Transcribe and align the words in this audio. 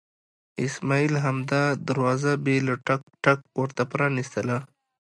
اسماعیل 0.65 1.13
همدا 1.25 1.63
دروازه 1.87 2.31
بې 2.45 2.55
له 2.67 2.73
ټک 2.85 3.01
ټکه 3.23 3.45
ورته 3.61 3.83
پرانستله. 3.91 4.57